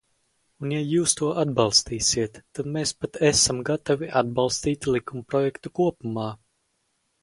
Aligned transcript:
Un, 0.61 0.71
ja 0.75 0.79
jūs 0.91 1.13
to 1.19 1.29
atbalstīsiet, 1.41 2.41
tad 2.59 2.71
mēs 2.79 2.95
pat 3.05 3.23
esam 3.31 3.63
gatavi 3.71 4.13
atbalstīt 4.25 4.93
likumprojektu 4.97 5.79
kopumā. 5.83 6.31